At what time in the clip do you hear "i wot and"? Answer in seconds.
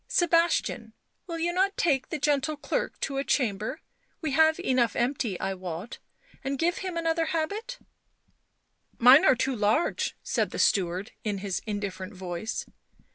5.39-6.57